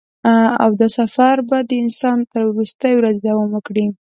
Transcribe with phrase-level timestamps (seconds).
[0.63, 3.85] او دا سفر به د انسان تر وروستۍ ورځې دوام وکړي.